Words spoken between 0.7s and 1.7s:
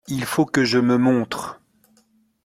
me montre.